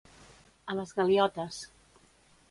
A 0.71 0.75
les 0.79 0.93
galiotes. 0.99 1.59